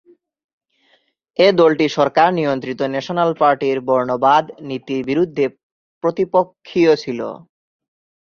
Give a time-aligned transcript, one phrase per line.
[1.39, 5.45] এ দলটি সরকার নিয়ন্ত্রিত ন্যাশনাল পার্টির বর্ণবাদ নীতির বিরুদ্ধে
[6.03, 7.19] প্রতিপক্ষীয় ছিল।